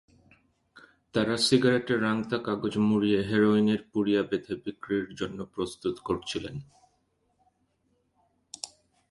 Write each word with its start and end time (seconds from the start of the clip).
তাঁরা 1.13 1.35
সিগারেটের 1.37 2.01
রাংতা 2.01 2.37
কাগজ 2.37 2.73
মুড়িয়ে 2.77 3.19
হেরোইনের 3.21 3.81
পুরিয়া 3.91 4.21
বেঁধে 4.23 4.55
বিক্রির 4.55 5.07
জন্য 5.15 5.39
প্রস্তুত 5.45 5.95
করছিলেন। 6.03 6.55